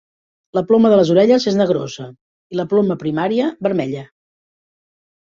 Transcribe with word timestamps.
La 0.57 0.61
ploma 0.69 0.89
de 0.93 0.95
les 0.99 1.11
orelles 1.15 1.43
és 1.51 1.59
negrosa 1.59 2.05
i 2.55 2.57
la 2.61 2.65
ploma 2.71 2.97
primària, 3.05 3.51
vermella. 3.69 4.03